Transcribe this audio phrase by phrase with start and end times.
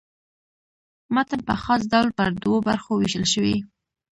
[1.15, 3.55] متن په خاص ډول پر دوو برخو وېشل سوی.